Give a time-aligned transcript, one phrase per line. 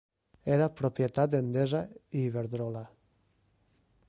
[0.55, 2.85] Era propietat d'Endesa i Iberdrola.